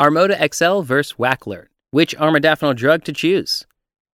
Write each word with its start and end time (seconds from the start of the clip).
Armoda 0.00 0.38
XL 0.54 0.82
versus 0.82 1.16
Waklert. 1.18 1.66
Which 1.90 2.16
armodafinil 2.18 2.76
drug 2.76 3.02
to 3.02 3.12
choose? 3.12 3.66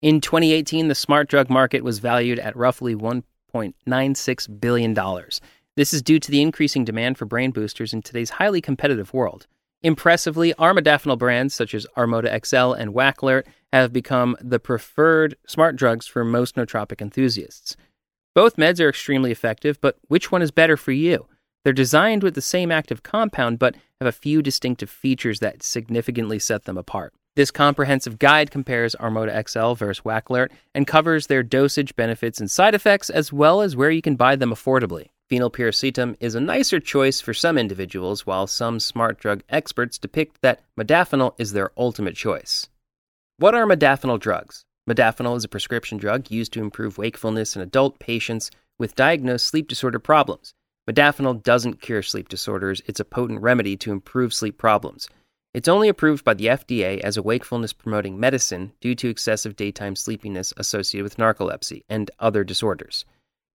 In 0.03 0.21
2018, 0.21 0.89
the 0.89 0.95
smart 0.95 1.27
drug 1.27 1.49
market 1.49 1.83
was 1.83 2.01
valued 2.01 2.39
at 2.39 2.55
roughly 2.55 2.95
$1.96 2.95 4.61
billion. 4.61 4.95
This 5.77 5.95
is 5.95 6.03
due 6.03 6.19
to 6.19 6.31
the 6.31 6.43
increasing 6.43 6.85
demand 6.85 7.17
for 7.17 7.25
brain 7.25 7.51
boosters 7.51 7.95
in 7.95 8.03
today's 8.03 8.29
highly 8.29 8.61
competitive 8.61 9.15
world. 9.15 9.47
Impressively, 9.83 10.53
armodafinil 10.59 11.19
brands 11.19 11.55
such 11.55 11.75
as 11.75 11.87
Armoda 11.97 12.29
XL 12.45 12.75
and 12.75 12.93
Waklert 12.93 13.47
have 13.73 13.91
become 13.91 14.37
the 14.39 14.61
preferred 14.61 15.35
smart 15.47 15.77
drugs 15.77 16.07
for 16.07 16.25
most 16.27 16.57
nootropic 16.57 17.01
enthusiasts. 17.01 17.75
Both 18.35 18.57
meds 18.57 18.81
are 18.81 18.91
extremely 18.91 19.33
effective, 19.33 19.81
but 19.81 19.97
which 20.09 20.31
one 20.31 20.43
is 20.43 20.51
better 20.51 20.77
for 20.77 20.93
you? 20.93 21.27
They're 21.65 21.73
designed 21.73 22.23
with 22.23 22.35
the 22.35 22.41
same 22.41 22.73
active 22.73 23.03
compound, 23.03 23.59
but 23.59 23.77
have 24.01 24.09
a 24.09 24.13
few 24.13 24.41
distinctive 24.41 24.89
features 24.89 25.41
that 25.41 25.63
significantly 25.63 26.39
set 26.39 26.65
them 26.65 26.79
apart. 26.79 27.13
This 27.37 27.51
comprehensive 27.51 28.19
guide 28.19 28.51
compares 28.51 28.97
Armoda 28.97 29.49
XL 29.49 29.75
versus 29.75 30.03
Waklert 30.05 30.51
and 30.75 30.87
covers 30.87 31.27
their 31.27 31.43
dosage, 31.43 31.95
benefits, 31.95 32.41
and 32.41 32.51
side 32.51 32.75
effects, 32.75 33.09
as 33.09 33.33
well 33.33 33.61
as 33.61 33.77
where 33.77 33.91
you 33.91 34.03
can 34.03 34.17
buy 34.17 34.37
them 34.37 34.51
affordably. 34.51 35.09
Phenylpiracetam 35.31 36.17
is 36.19 36.35
a 36.35 36.41
nicer 36.41 36.81
choice 36.81 37.21
for 37.21 37.33
some 37.33 37.57
individuals, 37.57 38.27
while 38.27 38.49
some 38.49 38.81
smart 38.81 39.21
drug 39.21 39.43
experts 39.49 39.97
depict 39.97 40.41
that 40.43 40.61
modafinil 40.79 41.35
is 41.39 41.53
their 41.53 41.71
ultimate 41.77 42.17
choice. 42.17 42.69
What 43.37 43.55
are 43.55 43.65
modafinil 43.65 44.19
drugs? 44.19 44.65
Modafinil 44.89 45.37
is 45.37 45.45
a 45.45 45.49
prescription 45.49 45.99
drug 45.99 46.31
used 46.33 46.53
to 46.55 46.61
improve 46.61 46.99
wakefulness 46.99 47.55
in 47.55 47.63
adult 47.63 48.01
patients 48.01 48.51
with 48.77 48.97
diagnosed 48.97 49.47
sleep 49.47 49.69
disorder 49.69 50.01
problems. 50.01 50.53
Modafinil 50.91 51.45
doesn't 51.45 51.81
cure 51.81 52.03
sleep 52.03 52.29
disorders, 52.29 52.83
it's 52.85 52.99
a 52.99 53.05
potent 53.05 53.41
remedy 53.41 53.77
to 53.77 53.93
improve 53.93 54.35
sleep 54.35 54.59
problems. 54.59 55.09
It's 55.55 55.69
only 55.69 55.89
approved 55.89 56.25
by 56.25 56.35
the 56.35 56.47
FDA 56.47 56.99
as 56.99 57.17
a 57.17 57.23
wakefulness 57.23 57.73
promoting 57.73 58.19
medicine 58.19 58.73
due 58.81 58.97
to 58.97 59.09
excessive 59.09 59.55
daytime 59.55 59.95
sleepiness 59.95 60.53
associated 60.57 61.05
with 61.05 61.17
narcolepsy 61.17 61.85
and 61.89 62.11
other 62.19 62.43
disorders. 62.43 63.05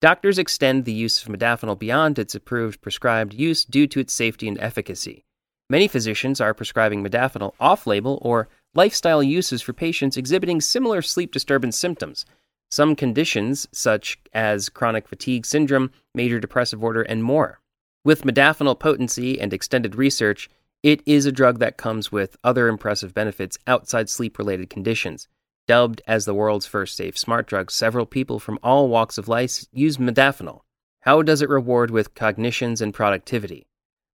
Doctors 0.02 0.38
extend 0.38 0.84
the 0.84 0.92
use 0.92 1.24
of 1.24 1.30
modafinil 1.30 1.80
beyond 1.80 2.20
its 2.20 2.36
approved 2.36 2.82
prescribed 2.82 3.34
use 3.34 3.64
due 3.64 3.88
to 3.88 4.02
its 4.02 4.12
safety 4.14 4.50
and 4.50 4.60
efficacy. 4.60 5.24
Many 5.70 5.88
physicians 5.88 6.42
are 6.42 6.54
prescribing 6.54 7.02
modafinil 7.02 7.54
off 7.62 7.88
label 7.88 8.20
or 8.22 8.50
lifestyle 8.76 9.24
uses 9.24 9.62
for 9.62 9.72
patients 9.72 10.18
exhibiting 10.18 10.60
similar 10.60 11.02
sleep 11.02 11.32
disturbance 11.32 11.78
symptoms. 11.78 12.26
Some 12.72 12.96
conditions, 12.96 13.68
such 13.74 14.18
as 14.34 14.70
chronic 14.70 15.08
fatigue 15.08 15.46
syndrome, 15.46 15.92
major 16.16 16.40
depressive 16.40 16.82
order, 16.82 17.02
and 17.02 17.22
more. 17.22 17.60
With 18.06 18.24
modafinil 18.24 18.80
potency 18.80 19.40
and 19.40 19.52
extended 19.52 19.96
research, 19.96 20.50
it 20.82 21.04
is 21.06 21.26
a 21.26 21.32
drug 21.32 21.60
that 21.60 21.78
comes 21.78 22.12
with 22.12 22.38
other 22.44 22.70
impressive 22.70 23.14
benefits 23.14 23.58
outside 23.68 24.10
sleep 24.10 24.38
related 24.38 24.70
conditions. 24.70 25.28
Dubbed 25.68 26.02
as 26.08 26.26
the 26.26 26.34
world's 26.34 26.66
first 26.66 26.96
safe 26.96 27.18
smart 27.18 27.46
drug, 27.46 27.70
several 27.70 28.06
people 28.06 28.40
from 28.40 28.58
all 28.64 28.88
walks 28.88 29.18
of 29.18 29.28
life 29.28 29.66
use 29.72 29.98
modafinil. 29.98 30.62
How 31.02 31.22
does 31.22 31.42
it 31.42 31.50
reward 31.50 31.92
with 31.92 32.16
cognitions 32.16 32.82
and 32.82 32.94
productivity? 32.94 33.68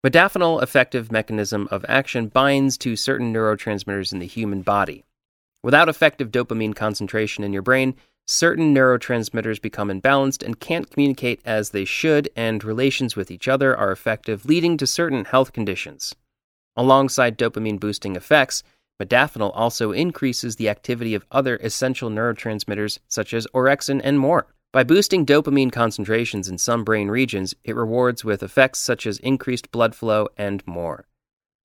Modafinil 0.05 0.61
effective 0.63 1.11
mechanism 1.11 1.67
of 1.69 1.85
action 1.87 2.27
binds 2.27 2.77
to 2.79 2.95
certain 2.95 3.33
neurotransmitters 3.33 4.11
in 4.11 4.19
the 4.19 4.25
human 4.25 4.61
body. 4.63 5.05
Without 5.63 5.89
effective 5.89 6.31
dopamine 6.31 6.75
concentration 6.75 7.43
in 7.43 7.53
your 7.53 7.61
brain, 7.61 7.95
certain 8.27 8.75
neurotransmitters 8.75 9.61
become 9.61 9.89
imbalanced 9.89 10.43
and 10.43 10.59
can't 10.59 10.91
communicate 10.91 11.41
as 11.45 11.69
they 11.69 11.85
should, 11.85 12.29
and 12.35 12.63
relations 12.63 13.15
with 13.15 13.31
each 13.31 13.47
other 13.47 13.75
are 13.75 13.91
effective, 13.91 14.45
leading 14.45 14.77
to 14.77 14.85
certain 14.85 15.25
health 15.25 15.53
conditions. 15.53 16.13
Alongside 16.75 17.37
dopamine 17.37 17.79
boosting 17.79 18.15
effects, 18.15 18.61
modafinil 19.01 19.51
also 19.55 19.91
increases 19.91 20.55
the 20.55 20.69
activity 20.69 21.15
of 21.15 21.25
other 21.31 21.57
essential 21.57 22.09
neurotransmitters 22.09 22.99
such 23.07 23.33
as 23.33 23.47
orexin 23.53 24.01
and 24.03 24.19
more. 24.19 24.47
By 24.73 24.83
boosting 24.83 25.25
dopamine 25.25 25.71
concentrations 25.71 26.49
in 26.49 26.57
some 26.57 26.83
brain 26.83 27.07
regions, 27.07 27.55
it 27.63 27.75
rewards 27.75 28.25
with 28.25 28.43
effects 28.43 28.79
such 28.79 29.07
as 29.07 29.17
increased 29.19 29.71
blood 29.71 29.95
flow 29.95 30.27
and 30.37 30.61
more. 30.67 31.05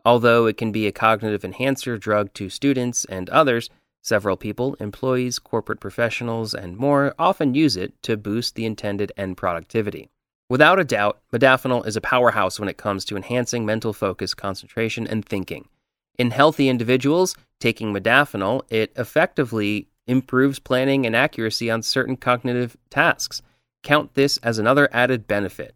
Although 0.05 0.47
it 0.47 0.57
can 0.57 0.73
be 0.73 0.87
a 0.87 0.93
cognitive 0.93 1.45
enhancer 1.45 1.99
drug 1.99 2.33
to 2.35 2.49
students 2.49 3.05
and 3.05 3.29
others, 3.31 3.69
several 4.03 4.37
people, 4.37 4.75
employees, 4.75 5.39
corporate 5.39 5.81
professionals, 5.81 6.53
and 6.53 6.77
more 6.77 7.15
often 7.19 7.55
use 7.55 7.77
it 7.77 7.95
to 8.03 8.17
boost 8.17 8.55
the 8.55 8.67
intended 8.67 9.13
end 9.17 9.37
productivity. 9.37 10.11
Without 10.51 10.79
a 10.79 10.85
doubt, 10.85 11.21
modafinil 11.33 11.87
is 11.87 11.97
a 11.97 12.01
powerhouse 12.03 12.61
when 12.61 12.69
it 12.69 12.77
comes 12.77 13.07
to 13.07 13.17
enhancing 13.17 13.65
mental 13.65 13.95
focus, 13.95 14.35
concentration, 14.35 15.07
and 15.07 15.25
thinking. 15.25 15.67
In 16.19 16.31
healthy 16.31 16.69
individuals, 16.69 17.35
taking 17.59 17.95
modafinil, 17.95 18.63
it 18.69 18.93
effectively 18.97 19.89
improves 20.07 20.59
planning 20.59 21.07
and 21.07 21.17
accuracy 21.17 21.71
on 21.71 21.83
certain 21.83 22.17
cognitive 22.17 22.77
tasks. 22.91 23.41
Count 23.83 24.15
this 24.15 24.37
as 24.39 24.59
another 24.59 24.89
added 24.93 25.27
benefit. 25.27 25.75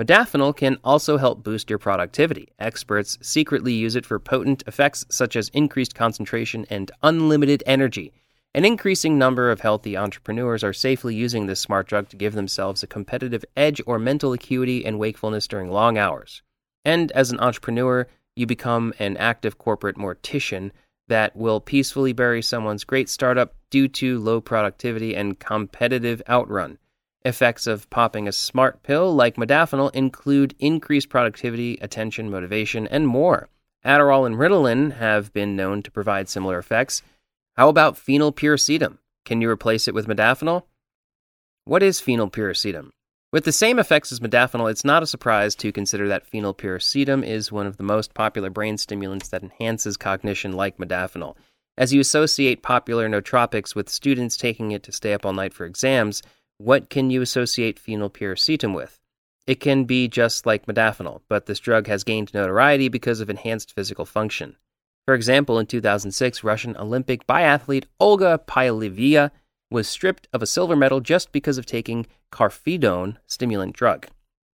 Modafinil 0.00 0.54
can 0.54 0.76
also 0.84 1.16
help 1.16 1.42
boost 1.42 1.70
your 1.70 1.78
productivity. 1.78 2.48
Experts 2.58 3.16
secretly 3.22 3.72
use 3.72 3.96
it 3.96 4.04
for 4.04 4.18
potent 4.18 4.62
effects 4.66 5.06
such 5.08 5.36
as 5.36 5.48
increased 5.50 5.94
concentration 5.94 6.66
and 6.68 6.90
unlimited 7.02 7.62
energy. 7.64 8.12
An 8.54 8.66
increasing 8.66 9.16
number 9.16 9.50
of 9.50 9.60
healthy 9.60 9.96
entrepreneurs 9.96 10.62
are 10.62 10.74
safely 10.74 11.14
using 11.14 11.46
this 11.46 11.60
smart 11.60 11.86
drug 11.88 12.10
to 12.10 12.16
give 12.16 12.34
themselves 12.34 12.82
a 12.82 12.86
competitive 12.86 13.42
edge 13.56 13.80
or 13.86 13.98
mental 13.98 14.34
acuity 14.34 14.84
and 14.84 14.98
wakefulness 14.98 15.46
during 15.46 15.70
long 15.70 15.96
hours. 15.96 16.42
And 16.84 17.10
as 17.12 17.30
an 17.30 17.40
entrepreneur, 17.40 18.06
you 18.34 18.46
become 18.46 18.92
an 18.98 19.16
active 19.16 19.56
corporate 19.56 19.96
mortician 19.96 20.72
that 21.08 21.34
will 21.34 21.60
peacefully 21.60 22.12
bury 22.12 22.42
someone's 22.42 22.84
great 22.84 23.08
startup 23.08 23.54
due 23.70 23.88
to 23.88 24.18
low 24.18 24.42
productivity 24.42 25.16
and 25.16 25.38
competitive 25.38 26.20
outrun. 26.28 26.76
Effects 27.26 27.66
of 27.66 27.90
popping 27.90 28.28
a 28.28 28.32
smart 28.32 28.84
pill 28.84 29.12
like 29.12 29.34
modafinil 29.34 29.92
include 29.92 30.54
increased 30.60 31.08
productivity, 31.08 31.76
attention, 31.80 32.30
motivation, 32.30 32.86
and 32.86 33.08
more. 33.08 33.48
Adderall 33.84 34.24
and 34.26 34.36
Ritalin 34.36 34.92
have 34.92 35.32
been 35.32 35.56
known 35.56 35.82
to 35.82 35.90
provide 35.90 36.28
similar 36.28 36.56
effects. 36.56 37.02
How 37.56 37.68
about 37.68 37.96
phenylpiracetam? 37.96 38.98
Can 39.24 39.40
you 39.40 39.50
replace 39.50 39.88
it 39.88 39.94
with 39.94 40.06
modafinil? 40.06 40.62
What 41.64 41.82
is 41.82 42.00
phenylpiracetam? 42.00 42.90
With 43.32 43.44
the 43.44 43.50
same 43.50 43.80
effects 43.80 44.12
as 44.12 44.20
modafinil, 44.20 44.70
it's 44.70 44.84
not 44.84 45.02
a 45.02 45.06
surprise 45.06 45.56
to 45.56 45.72
consider 45.72 46.06
that 46.06 46.30
phenylpiracetam 46.30 47.26
is 47.26 47.50
one 47.50 47.66
of 47.66 47.76
the 47.76 47.82
most 47.82 48.14
popular 48.14 48.50
brain 48.50 48.78
stimulants 48.78 49.26
that 49.30 49.42
enhances 49.42 49.96
cognition 49.96 50.52
like 50.52 50.78
modafinil. 50.78 51.34
As 51.76 51.92
you 51.92 52.00
associate 52.00 52.62
popular 52.62 53.08
nootropics 53.08 53.74
with 53.74 53.88
students 53.88 54.36
taking 54.36 54.70
it 54.70 54.84
to 54.84 54.92
stay 54.92 55.12
up 55.12 55.26
all 55.26 55.32
night 55.32 55.52
for 55.52 55.66
exams, 55.66 56.22
what 56.58 56.90
can 56.90 57.10
you 57.10 57.22
associate 57.22 57.80
phenylpiracetam 57.80 58.74
with? 58.74 58.98
It 59.46 59.60
can 59.60 59.84
be 59.84 60.08
just 60.08 60.46
like 60.46 60.66
modafinil, 60.66 61.20
but 61.28 61.46
this 61.46 61.60
drug 61.60 61.86
has 61.86 62.04
gained 62.04 62.34
notoriety 62.34 62.88
because 62.88 63.20
of 63.20 63.30
enhanced 63.30 63.72
physical 63.72 64.04
function. 64.04 64.56
For 65.04 65.14
example, 65.14 65.58
in 65.58 65.66
2006, 65.66 66.42
Russian 66.42 66.76
Olympic 66.76 67.26
biathlete 67.26 67.84
Olga 68.00 68.40
Pyleva 68.46 69.30
was 69.70 69.86
stripped 69.88 70.26
of 70.32 70.42
a 70.42 70.46
silver 70.46 70.74
medal 70.74 71.00
just 71.00 71.30
because 71.30 71.58
of 71.58 71.66
taking 71.66 72.06
carphedon 72.32 73.18
stimulant 73.26 73.74
drug. 73.74 74.08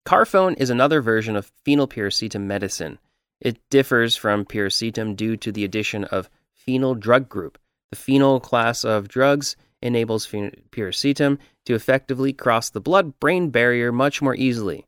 Carphedon 0.05 0.55
is 0.55 0.69
another 0.69 1.01
version 1.01 1.35
of 1.35 1.51
phenylpiracetam 1.65 2.41
medicine. 2.41 2.99
It 3.39 3.59
differs 3.69 4.17
from 4.17 4.45
piracetam 4.45 5.15
due 5.15 5.37
to 5.37 5.51
the 5.51 5.63
addition 5.63 6.03
of 6.05 6.29
phenyl 6.67 6.99
drug 6.99 7.29
group. 7.29 7.57
The 7.91 7.97
phenyl 7.97 8.41
class 8.41 8.83
of 8.83 9.07
drugs 9.07 9.55
enables 9.81 10.27
piracetam 10.27 11.37
to 11.65 11.75
effectively 11.75 12.33
cross 12.33 12.69
the 12.69 12.81
blood 12.81 13.19
brain 13.19 13.49
barrier 13.49 13.91
much 13.91 14.21
more 14.21 14.35
easily. 14.35 14.85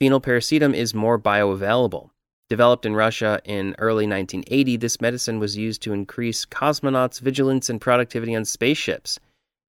Phenylpiracetam 0.00 0.74
is 0.74 0.94
more 0.94 1.18
bioavailable. 1.18 2.10
Developed 2.48 2.86
in 2.86 2.94
Russia 2.94 3.40
in 3.44 3.74
early 3.78 4.06
1980, 4.06 4.76
this 4.76 5.00
medicine 5.00 5.40
was 5.40 5.56
used 5.56 5.82
to 5.82 5.92
increase 5.92 6.46
cosmonauts' 6.46 7.20
vigilance 7.20 7.68
and 7.68 7.80
productivity 7.80 8.36
on 8.36 8.44
spaceships. 8.44 9.18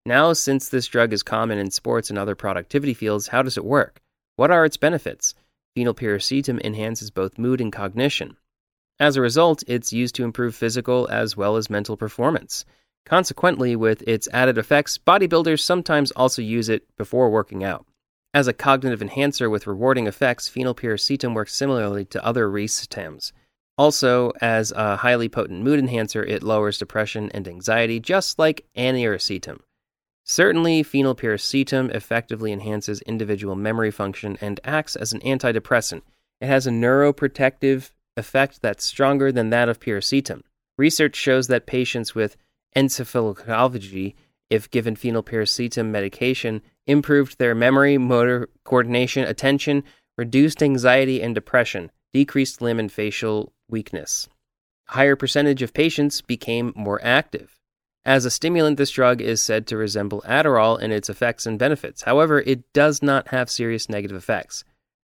Now, 0.05 0.33
since 0.33 0.69
this 0.69 0.87
drug 0.87 1.11
is 1.11 1.23
common 1.23 1.57
in 1.57 1.71
sports 1.71 2.09
and 2.09 2.19
other 2.19 2.35
productivity 2.35 2.93
fields, 2.93 3.29
how 3.29 3.41
does 3.41 3.57
it 3.57 3.65
work? 3.65 4.01
What 4.35 4.51
are 4.51 4.63
its 4.63 4.77
benefits? 4.77 5.33
Phenylpiracetam 5.75 6.61
enhances 6.63 7.09
both 7.09 7.39
mood 7.39 7.61
and 7.61 7.73
cognition. 7.73 8.37
As 8.99 9.15
a 9.15 9.21
result, 9.21 9.63
it's 9.67 9.93
used 9.93 10.15
to 10.15 10.23
improve 10.23 10.55
physical 10.55 11.07
as 11.11 11.35
well 11.37 11.55
as 11.55 11.69
mental 11.69 11.97
performance. 11.97 12.65
Consequently, 13.07 13.73
with 13.73 14.03
its 14.05 14.27
added 14.33 14.57
effects, 14.57 14.97
bodybuilders 14.97 15.61
sometimes 15.61 16.11
also 16.11 16.41
use 16.41 16.67
it 16.67 16.83
before 16.97 17.29
working 17.29 17.63
out. 17.63 17.85
As 18.33 18.49
a 18.49 18.53
cognitive 18.53 19.01
enhancer 19.01 19.49
with 19.49 19.65
rewarding 19.65 20.07
effects, 20.07 20.49
phenylpiracetam 20.49 21.33
works 21.33 21.55
similarly 21.55 22.03
to 22.03 22.25
other 22.25 22.49
racetams. 22.49 23.31
Also, 23.77 24.33
as 24.41 24.73
a 24.73 24.97
highly 24.97 25.29
potent 25.29 25.63
mood 25.63 25.79
enhancer, 25.79 26.21
it 26.21 26.43
lowers 26.43 26.79
depression 26.79 27.31
and 27.33 27.47
anxiety, 27.47 28.01
just 28.01 28.37
like 28.37 28.65
aniracetam. 28.75 29.59
Certainly, 30.25 30.83
phenylpiracetam 30.83 31.95
effectively 31.95 32.51
enhances 32.51 32.99
individual 33.03 33.55
memory 33.55 33.89
function 33.89 34.37
and 34.41 34.59
acts 34.65 34.97
as 34.97 35.13
an 35.13 35.21
antidepressant. 35.21 36.01
It 36.41 36.47
has 36.47 36.67
a 36.67 36.71
neuroprotective 36.71 37.91
effect 38.17 38.61
that's 38.61 38.83
stronger 38.83 39.31
than 39.31 39.49
that 39.51 39.69
of 39.69 39.79
piracetam. 39.79 40.41
Research 40.77 41.15
shows 41.15 41.47
that 41.47 41.67
patients 41.67 42.13
with 42.13 42.35
encephalopathy, 42.75 44.15
if 44.49 44.69
given 44.69 44.95
phenylpiracetam 44.95 45.87
medication, 45.87 46.61
improved 46.85 47.37
their 47.37 47.55
memory, 47.55 47.97
motor 47.97 48.49
coordination, 48.63 49.23
attention, 49.25 49.83
reduced 50.17 50.63
anxiety 50.63 51.21
and 51.21 51.35
depression, 51.35 51.91
decreased 52.13 52.61
limb 52.61 52.79
and 52.79 52.91
facial 52.91 53.53
weakness. 53.69 54.27
Higher 54.87 55.15
percentage 55.15 55.61
of 55.61 55.73
patients 55.73 56.21
became 56.21 56.73
more 56.75 56.99
active. 57.03 57.59
As 58.05 58.23
a 58.23 58.31
stimulant, 58.31 58.77
this 58.77 58.91
drug 58.91 59.21
is 59.21 59.41
said 59.41 59.67
to 59.67 59.75
resemble 59.75 60.23
Adderall 60.25 60.79
in 60.79 60.93
its 60.93 61.09
effects 61.09 61.45
and 61.45 61.59
benefits. 61.59 62.03
However, 62.03 62.39
it 62.39 62.71
does 62.71 63.03
not 63.03 63.27
have 63.29 63.49
serious 63.49 63.89
negative 63.89 64.15
effects. 64.15 64.63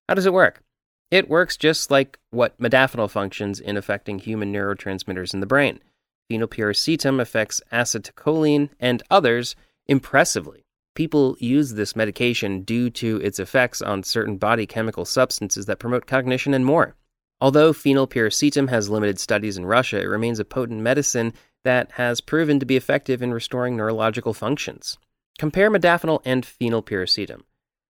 How 0.09 0.15
does 0.15 0.27
it 0.27 0.33
work? 0.33 0.63
It 1.11 1.29
works 1.29 1.57
just 1.57 1.91
like 1.91 2.21
what 2.31 2.59
modafinil 2.61 3.11
functions 3.11 3.59
in 3.59 3.77
affecting 3.77 4.21
human 4.21 4.53
neurotransmitters 4.53 5.35
in 5.35 5.41
the 5.41 5.47
brain. 5.47 5.81
Phenylpiracetam 6.31 7.21
affects 7.21 7.61
acetylcholine 7.73 8.71
and 8.79 9.03
others 9.11 9.57
impressively. 9.87 10.65
People 10.95 11.37
use 11.41 11.73
this 11.73 11.97
medication 11.97 12.63
due 12.63 12.91
to 12.91 13.17
its 13.23 13.39
effects 13.39 13.81
on 13.81 14.03
certain 14.03 14.37
body 14.37 14.67
chemical 14.67 15.05
substances 15.05 15.67
that 15.67 15.79
promote 15.79 16.07
cognition 16.07 16.53
and 16.53 16.67
more. 16.67 16.95
Although 17.41 17.73
phenylpiracetam 17.73 18.69
has 18.69 18.89
limited 18.89 19.19
studies 19.19 19.57
in 19.57 19.67
Russia, 19.67 20.01
it 20.01 20.07
remains 20.07 20.39
a 20.39 20.45
potent 20.45 20.81
medicine 20.81 21.35
that 21.65 21.91
has 21.93 22.21
proven 22.21 22.61
to 22.61 22.67
be 22.67 22.77
effective 22.77 23.21
in 23.21 23.35
restoring 23.35 23.77
neurological 23.77 24.33
functions. 24.33 24.97
Compare 25.39 25.71
modafinil 25.71 26.21
and 26.25 26.45
phenylpiracetam. 26.45 27.41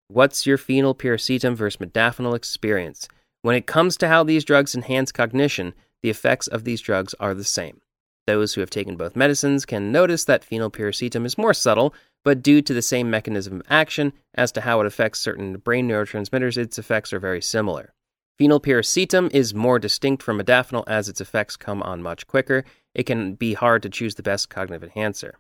What's 0.09 0.47
your 0.47 0.57
phenylpiracetam 0.57 1.55
versus 1.55 1.79
modafinil 1.79 2.35
experience? 2.35 3.09
When 3.43 3.55
it 3.55 3.67
comes 3.67 3.99
to 3.99 4.09
how 4.09 4.25
these 4.25 4.45
drugs 4.45 4.75
enhance 4.75 5.13
cognition, 5.13 5.75
the 6.03 6.09
effects 6.09 6.47
of 6.47 6.65
these 6.65 6.81
drugs 6.81 7.15
are 7.21 7.35
the 7.35 7.45
same. 7.45 7.82
Those 8.27 8.55
who 8.55 8.61
have 8.61 8.71
taken 8.71 8.97
both 8.97 9.17
medicines 9.17 9.67
can 9.67 9.91
notice 9.91 10.25
that 10.25 10.49
phenylpiracetam 10.49 11.27
is 11.27 11.37
more 11.37 11.55
subtle, 11.55 11.93
but 12.25 12.43
due 12.43 12.63
to 12.63 12.73
the 12.73 12.83
same 12.83 13.11
mechanism 13.11 13.61
of 13.61 13.67
action 13.69 14.13
as 14.35 14.53
to 14.53 14.61
how 14.61 14.81
it 14.81 14.87
affects 14.87 15.19
certain 15.19 15.57
brain 15.57 15.89
neurotransmitters, 15.89 16.57
its 16.57 16.79
effects 16.79 17.13
are 17.13 17.19
very 17.19 17.43
similar. 17.43 17.93
Phenylpiracetam 18.41 19.31
is 19.33 19.55
more 19.55 19.79
distinct 19.79 20.23
from 20.23 20.39
modafinil 20.39 20.85
as 20.87 21.09
its 21.09 21.21
effects 21.21 21.57
come 21.57 21.83
on 21.83 22.03
much 22.03 22.27
quicker. 22.27 22.65
It 22.95 23.05
can 23.05 23.35
be 23.35 23.55
hard 23.55 23.83
to 23.83 23.89
choose 23.89 24.15
the 24.15 24.23
best 24.23 24.49
cognitive 24.49 24.85
enhancer. 24.85 25.39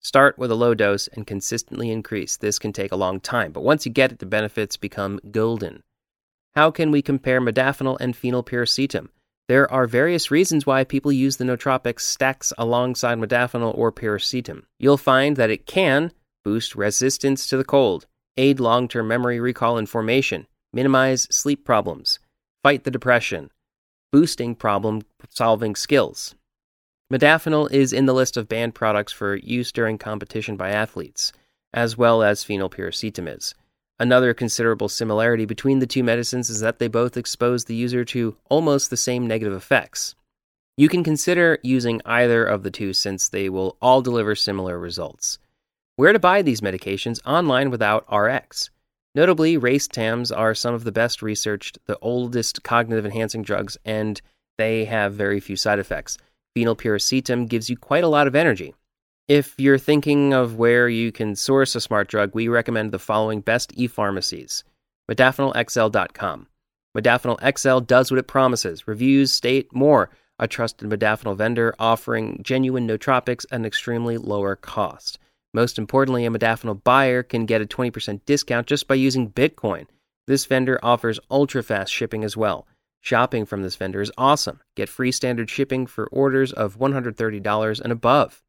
Start 0.00 0.38
with 0.38 0.52
a 0.52 0.54
low 0.54 0.74
dose 0.74 1.08
and 1.08 1.26
consistently 1.26 1.90
increase. 1.90 2.36
This 2.36 2.58
can 2.58 2.72
take 2.72 2.92
a 2.92 2.96
long 2.96 3.18
time, 3.18 3.50
but 3.50 3.64
once 3.64 3.84
you 3.84 3.92
get 3.92 4.12
it, 4.12 4.20
the 4.20 4.26
benefits 4.26 4.76
become 4.76 5.20
golden. 5.32 5.82
How 6.54 6.70
can 6.70 6.92
we 6.92 7.02
compare 7.02 7.40
modafinil 7.40 7.98
and 8.00 8.14
phenylpiracetam? 8.14 9.08
There 9.48 9.70
are 9.72 9.86
various 9.86 10.30
reasons 10.30 10.66
why 10.66 10.84
people 10.84 11.10
use 11.10 11.38
the 11.38 11.44
nootropics 11.44 12.00
stacks 12.00 12.52
alongside 12.58 13.16
modafinil 13.16 13.76
or 13.76 13.90
piracetam. 13.90 14.64
You'll 14.78 14.98
find 14.98 15.36
that 15.36 15.48
it 15.48 15.64
can 15.64 16.12
boost 16.44 16.74
resistance 16.74 17.48
to 17.48 17.56
the 17.56 17.64
cold, 17.64 18.06
aid 18.36 18.60
long 18.60 18.88
term 18.88 19.08
memory 19.08 19.40
recall 19.40 19.78
and 19.78 19.88
formation, 19.88 20.46
minimize 20.74 21.26
sleep 21.30 21.64
problems, 21.64 22.18
fight 22.62 22.84
the 22.84 22.90
depression, 22.90 23.50
boosting 24.12 24.54
problem 24.54 25.02
solving 25.30 25.74
skills. 25.74 26.34
Modafinil 27.10 27.72
is 27.72 27.94
in 27.94 28.04
the 28.04 28.12
list 28.12 28.36
of 28.36 28.50
banned 28.50 28.74
products 28.74 29.14
for 29.14 29.34
use 29.34 29.72
during 29.72 29.96
competition 29.96 30.58
by 30.58 30.68
athletes, 30.68 31.32
as 31.72 31.96
well 31.96 32.22
as 32.22 32.44
phenylpiracetam 32.44 33.34
is. 33.34 33.54
Another 34.00 34.32
considerable 34.32 34.88
similarity 34.88 35.44
between 35.44 35.80
the 35.80 35.86
two 35.86 36.04
medicines 36.04 36.50
is 36.50 36.60
that 36.60 36.78
they 36.78 36.86
both 36.86 37.16
expose 37.16 37.64
the 37.64 37.74
user 37.74 38.04
to 38.04 38.36
almost 38.48 38.90
the 38.90 38.96
same 38.96 39.26
negative 39.26 39.52
effects. 39.52 40.14
You 40.76 40.88
can 40.88 41.02
consider 41.02 41.58
using 41.64 42.00
either 42.04 42.44
of 42.44 42.62
the 42.62 42.70
two 42.70 42.92
since 42.92 43.28
they 43.28 43.48
will 43.48 43.76
all 43.82 44.00
deliver 44.00 44.36
similar 44.36 44.78
results. 44.78 45.40
Where 45.96 46.12
to 46.12 46.20
buy 46.20 46.42
these 46.42 46.60
medications 46.60 47.18
online 47.26 47.70
without 47.70 48.06
RX? 48.14 48.70
Notably, 49.16 49.58
racetams 49.58 50.30
are 50.36 50.54
some 50.54 50.74
of 50.74 50.84
the 50.84 50.92
best 50.92 51.20
researched, 51.20 51.78
the 51.86 51.98
oldest 51.98 52.62
cognitive 52.62 53.04
enhancing 53.04 53.42
drugs, 53.42 53.76
and 53.84 54.20
they 54.58 54.84
have 54.84 55.14
very 55.14 55.40
few 55.40 55.56
side 55.56 55.80
effects. 55.80 56.18
Phenylpiracetam 56.56 57.48
gives 57.48 57.68
you 57.68 57.76
quite 57.76 58.04
a 58.04 58.08
lot 58.08 58.28
of 58.28 58.36
energy. 58.36 58.74
If 59.28 59.54
you're 59.58 59.76
thinking 59.76 60.32
of 60.32 60.56
where 60.56 60.88
you 60.88 61.12
can 61.12 61.36
source 61.36 61.74
a 61.74 61.82
smart 61.82 62.08
drug, 62.08 62.34
we 62.34 62.48
recommend 62.48 62.92
the 62.92 62.98
following 62.98 63.42
best 63.42 63.74
e-pharmacies. 63.76 64.64
ModafinilXL.com. 65.10 66.46
Modafinil 66.96 67.58
XL 67.58 67.80
does 67.80 68.10
what 68.10 68.18
it 68.18 68.26
promises. 68.26 68.88
Reviews 68.88 69.30
state 69.30 69.68
more. 69.74 70.08
A 70.38 70.48
trusted 70.48 70.88
modafinil 70.88 71.36
vendor 71.36 71.74
offering 71.78 72.40
genuine 72.42 72.88
nootropics 72.88 73.44
at 73.50 73.60
an 73.60 73.66
extremely 73.66 74.16
lower 74.16 74.56
cost. 74.56 75.18
Most 75.52 75.78
importantly, 75.78 76.24
a 76.24 76.30
modafinil 76.30 76.82
buyer 76.82 77.22
can 77.22 77.44
get 77.44 77.60
a 77.60 77.66
20% 77.66 78.22
discount 78.24 78.66
just 78.66 78.88
by 78.88 78.94
using 78.94 79.30
Bitcoin. 79.30 79.88
This 80.26 80.46
vendor 80.46 80.78
offers 80.82 81.20
ultra 81.30 81.62
fast 81.62 81.92
shipping 81.92 82.24
as 82.24 82.34
well. 82.34 82.66
Shopping 83.02 83.44
from 83.44 83.62
this 83.62 83.76
vendor 83.76 84.00
is 84.00 84.12
awesome. 84.16 84.60
Get 84.74 84.88
free 84.88 85.12
standard 85.12 85.50
shipping 85.50 85.86
for 85.86 86.06
orders 86.06 86.50
of 86.50 86.78
$130 86.78 87.80
and 87.80 87.92
above. 87.92 88.42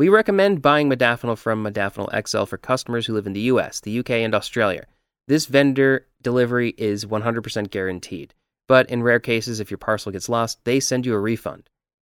We 0.00 0.08
recommend 0.08 0.62
buying 0.62 0.88
modafinil 0.88 1.36
from 1.36 1.62
Modafinil 1.62 2.26
XL 2.26 2.44
for 2.44 2.56
customers 2.56 3.04
who 3.04 3.12
live 3.12 3.26
in 3.26 3.34
the 3.34 3.50
US, 3.52 3.80
the 3.80 3.98
UK, 3.98 4.12
and 4.12 4.34
Australia. 4.34 4.86
This 5.28 5.44
vendor 5.44 6.06
delivery 6.22 6.70
is 6.78 7.04
100% 7.04 7.70
guaranteed. 7.70 8.32
But 8.66 8.88
in 8.88 9.02
rare 9.02 9.20
cases, 9.20 9.60
if 9.60 9.70
your 9.70 9.76
parcel 9.76 10.10
gets 10.10 10.30
lost, 10.30 10.64
they 10.64 10.80
send 10.80 11.04
you 11.04 11.12
a 11.12 11.20
refund. 11.20 11.68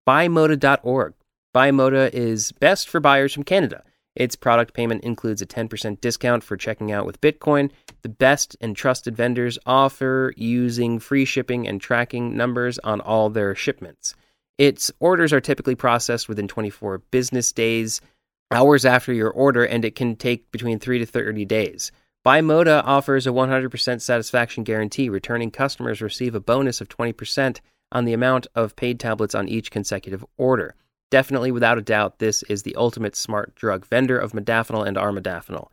Buymoda.org. 0.09 1.15
Buymoda 1.53 2.15
is 2.15 2.53
best 2.53 2.89
for 2.89 3.01
buyers 3.01 3.35
from 3.35 3.43
Canada. 3.43 3.83
Its 4.15 4.37
product 4.37 4.73
payment 4.73 5.03
includes 5.03 5.43
a 5.43 5.47
10% 5.47 6.01
discount 6.01 6.45
for 6.45 6.57
checking 6.57 6.93
out 6.93 7.07
with 7.07 7.21
Bitcoin. 7.21 7.73
The 8.03 8.09
best 8.09 8.57
and 8.61 8.77
trusted 8.77 9.17
vendors 9.17 9.59
offer 9.67 10.33
using 10.37 11.01
free 11.01 11.25
shipping 11.25 11.67
and 11.67 11.81
tracking 11.81 12.37
numbers 12.37 12.79
on 12.85 13.01
all 13.01 13.31
their 13.31 13.57
shipments. 13.57 14.15
Its 14.61 14.93
orders 15.01 15.33
are 15.33 15.41
typically 15.41 15.75
processed 15.75 16.29
within 16.29 16.47
24 16.47 16.99
business 17.11 17.51
days, 17.51 18.03
hours 18.51 18.85
after 18.85 19.11
your 19.11 19.31
order, 19.31 19.65
and 19.65 19.87
it 19.87 19.95
can 19.95 20.15
take 20.15 20.53
between 20.53 20.79
3 20.79 20.99
to 20.99 21.07
30 21.07 21.47
days. 21.47 21.91
Buymoda 22.27 22.83
offers 22.85 23.27
a 23.27 23.31
100% 23.31 24.03
satisfaction 24.03 24.63
guarantee. 24.63 25.09
Returning 25.09 25.51
customers 25.51 26.03
receive 26.03 26.35
a 26.35 26.41
bonus 26.41 26.83
of 26.83 26.91
20% 26.91 27.61
on 27.91 28.05
the 28.05 28.13
amount 28.13 28.49
of 28.55 28.77
paid 28.77 29.01
tablets 29.01 29.35
on 29.35 29.49
each 29.49 29.71
consecutive 29.71 30.27
order. 30.37 30.75
Definitely, 31.11 31.53
without 31.53 31.79
a 31.79 31.83
doubt, 31.83 32.19
this 32.19 32.43
is 32.43 32.63
the 32.63 32.77
ultimate 32.77 33.17
smart 33.17 33.55
drug 33.55 33.87
vendor 33.87 34.19
of 34.19 34.33
modafinil 34.33 34.87
and 34.87 34.99
armodafinil. 34.99 35.69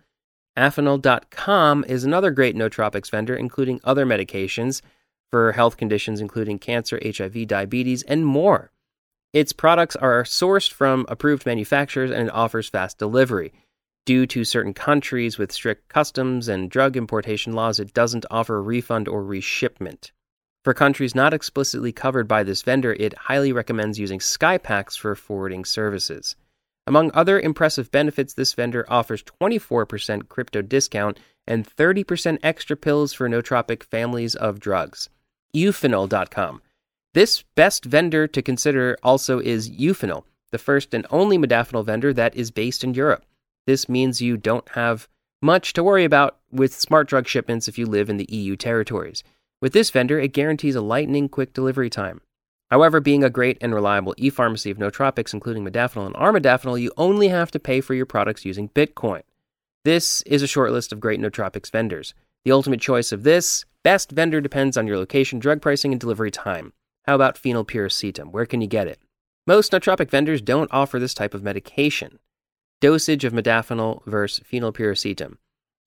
Afanil.com 0.57 1.83
is 1.89 2.05
another 2.05 2.31
great 2.31 2.55
nootropics 2.55 3.11
vendor, 3.11 3.35
including 3.35 3.81
other 3.83 4.05
medications 4.05 4.81
for 5.29 5.51
health 5.51 5.75
conditions 5.75 6.21
including 6.21 6.57
cancer, 6.57 7.01
HIV, 7.03 7.47
diabetes, 7.47 8.03
and 8.03 8.25
more. 8.25 8.71
Its 9.37 9.53
products 9.53 9.95
are 9.95 10.23
sourced 10.23 10.73
from 10.73 11.05
approved 11.09 11.45
manufacturers 11.45 12.09
and 12.09 12.27
it 12.27 12.33
offers 12.33 12.69
fast 12.69 12.97
delivery. 12.97 13.53
Due 14.03 14.25
to 14.25 14.43
certain 14.43 14.73
countries 14.73 15.37
with 15.37 15.51
strict 15.51 15.87
customs 15.89 16.47
and 16.47 16.71
drug 16.71 16.97
importation 16.97 17.53
laws, 17.53 17.79
it 17.79 17.93
doesn't 17.93 18.25
offer 18.31 18.59
refund 18.63 19.07
or 19.07 19.21
reshipment. 19.21 20.09
For 20.63 20.73
countries 20.73 21.13
not 21.13 21.35
explicitly 21.35 21.91
covered 21.91 22.27
by 22.27 22.41
this 22.41 22.63
vendor, 22.63 22.93
it 22.93 23.13
highly 23.13 23.51
recommends 23.51 23.99
using 23.99 24.17
Skypacks 24.17 24.97
for 24.97 25.13
forwarding 25.13 25.65
services. 25.65 26.35
Among 26.87 27.11
other 27.13 27.39
impressive 27.39 27.91
benefits, 27.91 28.33
this 28.33 28.55
vendor 28.55 28.87
offers 28.89 29.21
24% 29.39 30.29
crypto 30.29 30.63
discount 30.63 31.19
and 31.45 31.63
30% 31.63 32.39
extra 32.41 32.75
pills 32.75 33.13
for 33.13 33.29
nootropic 33.29 33.83
families 33.83 34.33
of 34.33 34.59
drugs. 34.59 35.09
Eufanol.com. 35.55 36.59
This 37.17 37.43
best 37.55 37.83
vendor 37.83 38.27
to 38.27 38.43
consider 38.43 38.95
also 39.01 39.39
is 39.39 39.71
Eufanol, 39.71 40.25
the 40.51 40.59
first 40.59 40.93
and 40.93 41.07
only 41.09 41.39
modafinil 41.39 41.83
vendor 41.83 42.13
that 42.13 42.35
is 42.35 42.51
based 42.51 42.83
in 42.83 42.93
Europe. 42.93 43.25
This 43.65 43.89
means 43.89 44.21
you 44.21 44.37
don't 44.37 44.69
have 44.73 45.07
much 45.41 45.73
to 45.73 45.83
worry 45.83 46.03
about 46.03 46.37
with 46.51 46.75
smart 46.75 47.07
drug 47.07 47.27
shipments 47.27 47.67
if 47.67 47.75
you 47.75 47.87
live 47.87 48.11
in 48.11 48.17
the 48.17 48.29
EU 48.29 48.55
territories. 48.55 49.23
With 49.63 49.73
this 49.73 49.89
vendor, 49.89 50.19
it 50.19 50.31
guarantees 50.31 50.75
a 50.75 50.81
lightning 50.81 51.27
quick 51.27 51.53
delivery 51.53 51.89
time. 51.89 52.21
However, 52.69 52.99
being 52.99 53.23
a 53.23 53.31
great 53.31 53.57
and 53.61 53.73
reliable 53.73 54.13
e 54.19 54.29
pharmacy 54.29 54.69
of 54.69 54.77
nootropics, 54.77 55.33
including 55.33 55.65
modafinil 55.65 56.05
and 56.05 56.15
armodafinil, 56.17 56.79
you 56.79 56.91
only 56.97 57.29
have 57.29 57.49
to 57.49 57.59
pay 57.59 57.81
for 57.81 57.95
your 57.95 58.05
products 58.05 58.45
using 58.45 58.69
Bitcoin. 58.69 59.23
This 59.83 60.21
is 60.27 60.43
a 60.43 60.47
short 60.47 60.71
list 60.71 60.93
of 60.93 60.99
great 60.99 61.19
nootropics 61.19 61.71
vendors. 61.71 62.13
The 62.45 62.51
ultimate 62.51 62.79
choice 62.79 63.11
of 63.11 63.23
this 63.23 63.65
best 63.81 64.11
vendor 64.11 64.39
depends 64.39 64.77
on 64.77 64.85
your 64.85 64.97
location, 64.97 65.39
drug 65.39 65.63
pricing, 65.63 65.91
and 65.91 65.99
delivery 65.99 66.29
time. 66.29 66.73
How 67.07 67.15
about 67.15 67.41
phenylpiracetam? 67.41 68.31
Where 68.31 68.45
can 68.45 68.59
you 68.59 68.67
get 68.67 68.87
it? 68.87 68.99
Most 69.47 69.71
nootropic 69.71 70.09
vendors 70.09 70.41
don't 70.41 70.69
offer 70.73 70.99
this 70.99 71.13
type 71.13 71.33
of 71.33 71.41
medication. 71.41 72.19
Dosage 72.81 73.23
of 73.23 73.31
modafinil 73.31 74.05
versus 74.05 74.43
phenylpiracetam. 74.51 75.37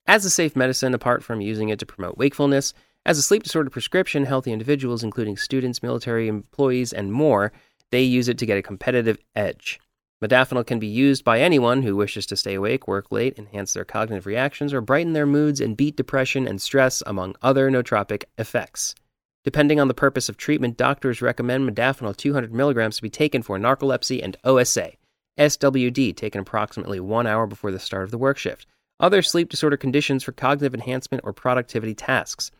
As 0.06 0.24
a 0.24 0.30
safe 0.30 0.56
medicine, 0.56 0.94
apart 0.94 1.22
from 1.22 1.42
using 1.42 1.68
it 1.68 1.78
to 1.80 1.86
promote 1.86 2.16
wakefulness, 2.16 2.72
As 3.06 3.16
a 3.16 3.22
sleep 3.22 3.42
disorder 3.42 3.70
prescription, 3.70 4.26
healthy 4.26 4.52
individuals, 4.52 5.02
including 5.02 5.36
students, 5.36 5.82
military 5.82 6.28
employees, 6.28 6.92
and 6.92 7.12
more, 7.12 7.50
they 7.90 8.02
use 8.02 8.28
it 8.28 8.36
to 8.38 8.46
get 8.46 8.58
a 8.58 8.62
competitive 8.62 9.18
edge. 9.34 9.80
Modafinil 10.22 10.66
can 10.66 10.78
be 10.78 10.86
used 10.86 11.24
by 11.24 11.40
anyone 11.40 11.82
who 11.82 11.96
wishes 11.96 12.26
to 12.26 12.36
stay 12.36 12.54
awake, 12.54 12.86
work 12.86 13.10
late, 13.10 13.38
enhance 13.38 13.72
their 13.72 13.86
cognitive 13.86 14.26
reactions, 14.26 14.74
or 14.74 14.82
brighten 14.82 15.14
their 15.14 15.26
moods 15.26 15.60
and 15.60 15.78
beat 15.78 15.96
depression 15.96 16.46
and 16.46 16.60
stress, 16.60 17.02
among 17.06 17.36
other 17.40 17.70
nootropic 17.70 18.24
effects. 18.36 18.94
Depending 19.42 19.80
on 19.80 19.88
the 19.88 19.94
purpose 19.94 20.28
of 20.28 20.36
treatment, 20.36 20.76
doctors 20.76 21.22
recommend 21.22 21.68
modafinil 21.68 22.16
200 22.16 22.52
milligrams 22.52 22.96
to 22.96 23.02
be 23.02 23.10
taken 23.10 23.42
for 23.42 23.58
narcolepsy 23.58 24.22
and 24.22 24.36
OSA. 24.44 24.92
SWD 25.38 26.14
taken 26.14 26.42
approximately 26.42 27.00
one 27.00 27.26
hour 27.26 27.46
before 27.46 27.70
the 27.70 27.78
start 27.78 28.04
of 28.04 28.10
the 28.10 28.18
work 28.18 28.36
shift. 28.36 28.66
Other 28.98 29.22
sleep 29.22 29.48
disorder 29.48 29.78
conditions 29.78 30.22
for 30.22 30.32
cognitive 30.32 30.74
enhancement 30.74 31.24
or 31.24 31.32
productivity 31.32 31.94
tasks. 31.94 32.50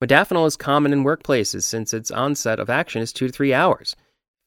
Modafinil 0.00 0.46
is 0.46 0.56
common 0.56 0.92
in 0.92 1.02
workplaces 1.02 1.64
since 1.64 1.92
its 1.92 2.12
onset 2.12 2.60
of 2.60 2.70
action 2.70 3.02
is 3.02 3.12
two 3.12 3.26
to 3.26 3.32
three 3.32 3.52
hours. 3.52 3.96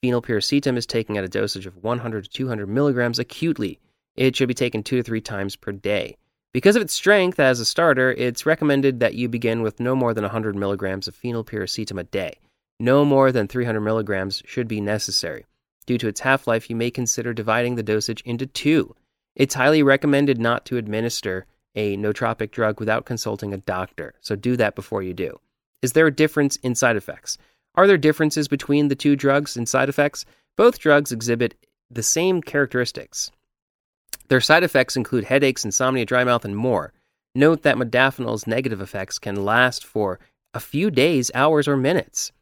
Phenylpiracetam 0.02 0.78
is 0.78 0.86
taken 0.86 1.18
at 1.18 1.24
a 1.24 1.28
dosage 1.28 1.66
of 1.66 1.76
100 1.76 2.24
to 2.24 2.30
200 2.30 2.66
milligrams 2.66 3.18
acutely. 3.18 3.78
It 4.16 4.34
should 4.34 4.48
be 4.48 4.54
taken 4.54 4.82
two 4.82 4.96
to 4.96 5.02
three 5.02 5.20
times 5.20 5.56
per 5.56 5.72
day. 5.72 6.16
Because 6.52 6.76
of 6.76 6.82
its 6.82 6.92
strength 6.92 7.40
as 7.40 7.60
a 7.60 7.64
starter, 7.64 8.12
it's 8.12 8.44
recommended 8.44 9.00
that 9.00 9.14
you 9.14 9.26
begin 9.26 9.62
with 9.62 9.80
no 9.80 9.96
more 9.96 10.12
than 10.12 10.22
100 10.22 10.54
milligrams 10.54 11.08
of 11.08 11.16
phenylpiracetam 11.16 11.98
a 11.98 12.04
day. 12.04 12.38
No 12.78 13.06
more 13.06 13.32
than 13.32 13.48
300 13.48 13.80
milligrams 13.80 14.42
should 14.44 14.68
be 14.68 14.80
necessary. 14.80 15.46
Due 15.86 15.96
to 15.96 16.08
its 16.08 16.20
half 16.20 16.46
life, 16.46 16.68
you 16.68 16.76
may 16.76 16.90
consider 16.90 17.32
dividing 17.32 17.76
the 17.76 17.82
dosage 17.82 18.20
into 18.26 18.44
two. 18.44 18.94
It's 19.34 19.54
highly 19.54 19.82
recommended 19.82 20.38
not 20.38 20.66
to 20.66 20.76
administer 20.76 21.46
a 21.74 21.96
nootropic 21.96 22.50
drug 22.50 22.80
without 22.80 23.06
consulting 23.06 23.54
a 23.54 23.58
doctor, 23.58 24.14
so 24.20 24.36
do 24.36 24.54
that 24.58 24.74
before 24.74 25.02
you 25.02 25.14
do. 25.14 25.40
Is 25.80 25.94
there 25.94 26.06
a 26.06 26.14
difference 26.14 26.56
in 26.56 26.74
side 26.74 26.96
effects? 26.96 27.38
Are 27.76 27.86
there 27.86 27.96
differences 27.96 28.46
between 28.46 28.88
the 28.88 28.94
two 28.94 29.16
drugs 29.16 29.56
in 29.56 29.64
side 29.64 29.88
effects? 29.88 30.26
Both 30.58 30.80
drugs 30.80 31.12
exhibit 31.12 31.54
the 31.90 32.02
same 32.02 32.42
characteristics. 32.42 33.30
Their 34.32 34.40
side 34.40 34.64
effects 34.64 34.96
include 34.96 35.24
headaches, 35.24 35.62
insomnia, 35.62 36.06
dry 36.06 36.24
mouth, 36.24 36.46
and 36.46 36.56
more. 36.56 36.94
Note 37.34 37.64
that 37.64 37.76
modafinil's 37.76 38.46
negative 38.46 38.80
effects 38.80 39.18
can 39.18 39.44
last 39.44 39.84
for 39.84 40.20
a 40.54 40.58
few 40.58 40.90
days, 40.90 41.30
hours, 41.34 41.68
or 41.68 41.76
minutes. 41.76 42.32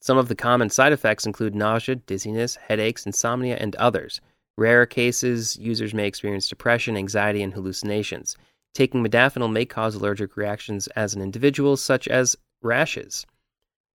Some 0.00 0.16
of 0.16 0.28
the 0.28 0.36
common 0.36 0.70
side 0.70 0.92
effects 0.92 1.26
include 1.26 1.56
nausea, 1.56 1.96
dizziness, 1.96 2.54
headaches, 2.54 3.04
insomnia, 3.04 3.56
and 3.56 3.74
others. 3.74 4.20
Rare 4.56 4.86
cases, 4.86 5.56
users 5.56 5.92
may 5.92 6.06
experience 6.06 6.48
depression, 6.48 6.96
anxiety, 6.96 7.42
and 7.42 7.52
hallucinations. 7.52 8.36
Taking 8.72 9.02
modafinil 9.04 9.50
may 9.50 9.64
cause 9.64 9.96
allergic 9.96 10.36
reactions 10.36 10.86
as 10.94 11.16
an 11.16 11.20
individual, 11.20 11.76
such 11.76 12.06
as 12.06 12.36
rashes. 12.62 13.26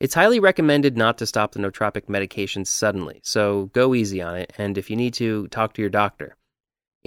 It's 0.02 0.16
highly 0.16 0.42
recommended 0.42 0.98
not 0.98 1.18
to 1.20 1.26
stop 1.26 1.54
the 1.54 1.60
nootropic 1.60 2.10
medication 2.10 2.66
suddenly, 2.66 3.22
so 3.24 3.68
go 3.68 3.96
easy 3.96 4.22
on 4.22 4.36
it, 4.36 4.52
and 4.58 4.78
if 4.78 4.90
you 4.90 4.98
need 4.98 5.14
to, 5.14 5.48
talk 5.48 5.72
to 5.76 5.82
your 5.82 5.90
doctor. 5.90 6.36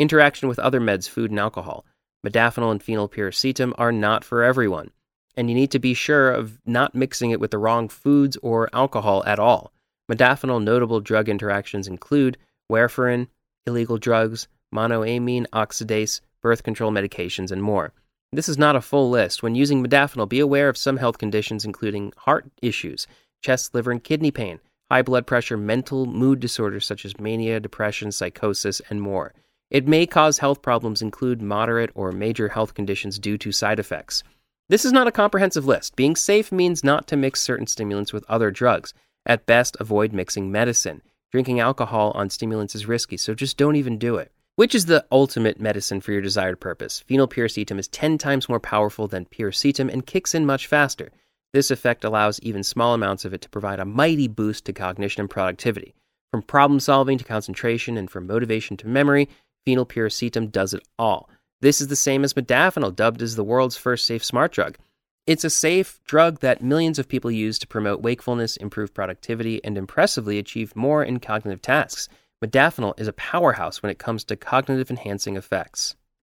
Interaction 0.03 0.49
with 0.49 0.59
other 0.59 0.81
meds, 0.81 1.09
food, 1.09 1.31
and 1.31 1.39
alcohol. 1.39 1.87
Modafinil 2.27 2.73
and 2.73 2.83
phenylpiracetam 2.83 3.73
are 3.79 3.93
not 3.93 4.25
for 4.25 4.43
everyone, 4.43 4.91
and 5.37 5.49
you 5.49 5.55
need 5.55 5.71
to 5.71 5.79
be 5.79 5.95
sure 5.95 6.33
of 6.33 6.59
not 6.67 6.97
mixing 6.97 7.31
it 7.31 7.39
with 7.39 7.53
the 7.53 7.59
wrong 7.59 7.89
foods 7.89 8.37
or 8.43 8.69
alcohol 8.73 9.23
at 9.25 9.39
all. 9.39 9.73
Modafinil 10.11 10.65
notable 10.65 11.01
drug 11.01 11.29
interactions 11.29 11.87
include 11.87 12.37
warfarin, 12.69 13.29
illegal 13.65 13.97
drugs, 13.97 14.49
monoamine 14.75 15.47
oxidase, 15.53 16.21
birth 16.41 16.65
control 16.65 16.91
medications, 16.91 17.53
and 17.53 17.63
more. 17.63 17.93
This 18.33 18.49
is 18.49 18.59
not 18.59 18.75
a 18.75 18.81
full 18.81 19.09
list. 19.09 19.45
When 19.45 19.55
using 19.55 19.85
modafinil, 19.85 20.29
be 20.29 20.41
aware 20.41 20.69
of 20.69 20.77
some 20.77 20.97
health 20.97 21.19
conditions, 21.19 21.65
including 21.65 22.13
heart 22.17 22.51
issues, 22.61 23.07
chest, 23.41 23.73
liver, 23.73 23.93
and 23.93 24.03
kidney 24.03 24.33
pain, 24.33 24.59
high 24.91 25.03
blood 25.03 25.29
pressure, 25.29 25.57
mental 25.57 26.07
mood 26.07 26.41
disorders 26.41 26.87
such 26.87 27.05
as 27.05 27.21
mania, 27.21 27.61
depression, 27.61 28.11
psychosis, 28.11 28.83
and 28.91 29.01
more. 29.01 29.33
It 29.73 29.89
may 29.89 30.05
cause 30.05 30.37
health 30.37 30.61
problems, 30.61 31.01
include 31.01 31.41
moderate 31.41 31.93
or 31.95 32.13
major 32.13 32.49
health 32.49 32.75
conditions 32.75 33.19
due 33.19 33.39
to 33.39 33.51
side 33.51 33.79
effects. 33.79 34.23
This 34.69 34.85
is 34.85 34.93
not 34.93 35.07
a 35.07 35.13
comprehensive 35.13 35.65
list. 35.65 35.97
Being 35.97 36.15
safe 36.15 36.53
means 36.53 36.85
not 36.85 37.07
to 37.07 37.17
mix 37.17 37.41
certain 37.41 37.67
stimulants 37.67 38.13
with 38.13 38.27
other 38.29 38.51
drugs. 38.51 38.93
At 39.25 39.47
best, 39.47 39.79
avoid 39.81 40.13
mixing 40.13 40.53
medicine. 40.53 41.01
Drinking 41.31 41.59
alcohol 41.59 42.13
on 42.15 42.29
stimulants 42.29 42.75
is 42.75 42.85
risky, 42.85 43.17
so 43.17 43.33
just 43.33 43.57
don't 43.57 43.77
even 43.77 43.97
do 43.97 44.17
it. 44.17 44.31
Which 44.57 44.75
is 44.75 44.85
the 44.85 45.07
ultimate 45.11 45.59
medicine 45.59 46.03
for 46.03 46.13
your 46.13 46.21
desired 46.21 46.61
purpose? 46.61 47.03
Phenylpiracetam 47.09 47.79
is 47.79 47.89
10 47.89 48.19
times 48.19 48.51
more 48.51 48.61
powerful 48.61 49.09
than 49.09 49.25
piracetam 49.25 49.91
and 49.91 50.05
kicks 50.05 50.35
in 50.35 50.45
much 50.45 50.67
faster. 50.67 51.13
This 51.55 51.71
effect 51.71 52.05
allows 52.05 52.41
even 52.41 52.63
small 52.63 52.93
amounts 52.93 53.25
of 53.25 53.33
it 53.33 53.41
to 53.41 53.49
provide 53.49 53.81
a 53.81 53.87
mighty 53.87 54.29
boost 54.29 54.67
to 54.67 54.75
cognition 54.75 55.23
and 55.23 55.31
productivity. 55.31 55.95
From 56.31 56.43
problem 56.43 56.79
solving 56.79 57.17
to 57.17 57.25
concentration 57.25 57.97
and 57.97 58.11
from 58.11 58.27
motivation 58.27 58.77
to 58.77 58.87
memory, 58.87 59.31
phenylpiracetam 59.67 60.51
does 60.51 60.75
it 60.75 60.83
all. 60.99 61.29
This 61.61 61.81
is 61.81 61.89
the 61.89 61.97
same 61.97 62.25
as 62.25 62.35
modafinil, 62.35 62.97
dubbed 62.97 63.23
as 63.23 63.37
the 63.37 63.45
world's 63.45 63.77
first 63.77 64.05
safe 64.05 64.25
smart 64.25 64.53
drug. 64.53 64.77
It's 65.27 65.45
a 65.45 65.51
safe 65.51 66.01
drug 66.05 66.41
that 66.41 66.63
millions 66.63 66.99
of 66.99 67.09
people 67.09 67.31
use 67.31 67.59
to 67.61 67.69
promote 67.69 68.03
wakefulness, 68.03 68.57
improve 68.57 68.93
productivity, 68.93 69.63
and 69.63 69.79
impressively 69.79 70.39
achieve 70.39 70.75
more 70.75 71.05
in 71.05 71.21
cognitive 71.21 71.63
tasks. 71.63 72.09
Modafinil 72.45 72.99
is 72.99 73.07
a 73.07 73.13
powerhouse 73.13 73.83
when 73.83 73.91
it 73.91 74.01
comes 74.01 74.25
to 74.25 74.37
cognitive 74.37 74.91
enhancing 74.91 75.37
effects. 75.37 75.95